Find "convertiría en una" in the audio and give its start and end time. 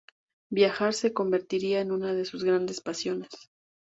1.13-2.15